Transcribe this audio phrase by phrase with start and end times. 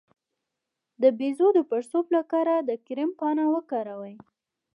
[1.01, 4.15] د بیضو د پړسوب لپاره د کرم پاڼه وکاروئ